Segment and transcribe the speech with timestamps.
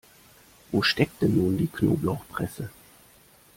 [0.71, 2.71] Wo steckt denn nun die Knoblauchpresse?